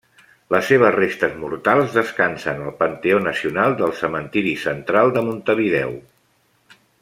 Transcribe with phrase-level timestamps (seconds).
[0.53, 5.97] Les seves restes mortals descansen al Panteó Nacional del cementiri Central de Montevideo.